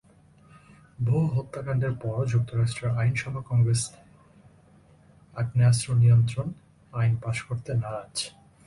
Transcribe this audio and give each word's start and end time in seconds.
বহু 0.99 1.25
হত্যাকাণ্ডের 1.35 1.93
পরও 2.01 2.23
যুক্তরাষ্ট্রের 2.33 2.95
আইনসভা 3.01 3.41
কংগ্রেস 3.49 3.81
আগ্নেয়াস্ত্র 5.33 5.87
নিয়ন্ত্রণ 6.01 6.47
আইন 6.91 7.13
পাস 7.23 7.37
করতে 7.47 7.71
নারাজ। 7.81 8.15